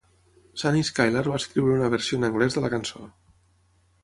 [0.61, 3.05] Sunny Skylar va escriure una versió en anglès de la cançó.